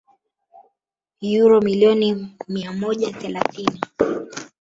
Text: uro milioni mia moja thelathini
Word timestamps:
uro 1.43 1.61
milioni 1.61 2.21
mia 2.47 2.73
moja 2.73 3.11
thelathini 3.13 3.81